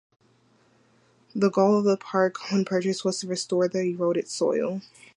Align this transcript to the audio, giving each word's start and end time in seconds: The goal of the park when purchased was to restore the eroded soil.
The 1.35 1.51
goal 1.51 1.77
of 1.77 1.83
the 1.83 1.95
park 1.95 2.49
when 2.51 2.65
purchased 2.65 3.05
was 3.05 3.19
to 3.19 3.27
restore 3.27 3.67
the 3.67 3.83
eroded 3.83 4.27
soil. 4.27 4.81